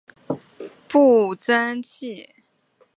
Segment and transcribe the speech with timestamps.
[0.87, 2.27] 步曾槭